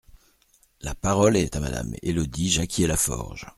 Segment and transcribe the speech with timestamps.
[0.81, 3.45] La parole est à Madame Élodie Jacquier-Laforge.